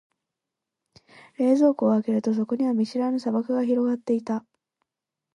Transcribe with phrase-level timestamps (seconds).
[1.37, 4.43] 冷蔵庫を開けると、そこには見知らぬ砂漠が広がっていた。